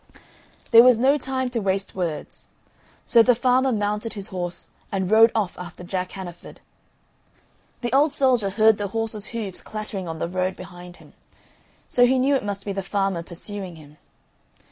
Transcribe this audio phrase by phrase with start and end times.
[0.71, 2.47] There was no time to waste words;
[3.05, 6.59] so the farmer mounted his horse and rode off after Jack Hannaford.
[7.81, 11.13] The old soldier heard the horse's hoofs clattering on the road behind him,
[11.87, 13.97] so he knew it must be the farmer pursuing him.